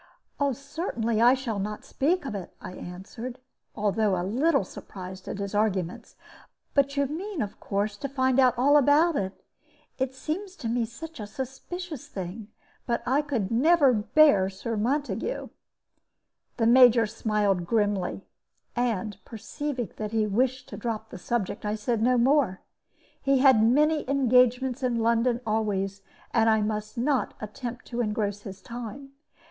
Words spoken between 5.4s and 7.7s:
arguments; "but you mean, of